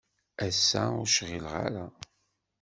[0.47, 1.85] Ass-a, ur cɣileɣ ara.